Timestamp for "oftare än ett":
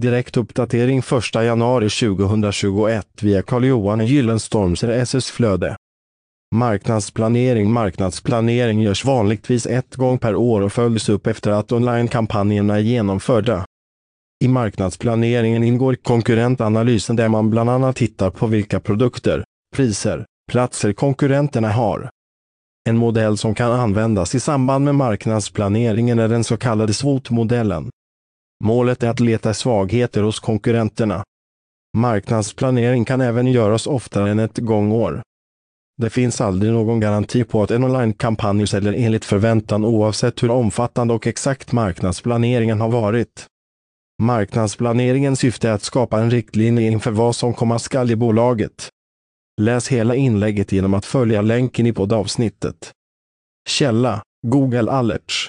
33.86-34.58